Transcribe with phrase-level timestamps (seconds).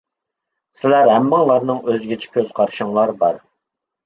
[0.79, 3.39] سىلەر ھەممىڭلارنىڭ ئۆزگىچە كۆز قارىشىڭلار بار.